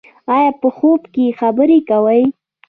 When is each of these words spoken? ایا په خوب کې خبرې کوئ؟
ایا 0.35 0.51
په 0.61 0.67
خوب 0.77 1.01
کې 1.13 1.25
خبرې 1.39 1.79
کوئ؟ 1.89 2.21